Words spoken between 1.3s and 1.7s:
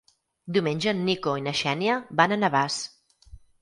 i na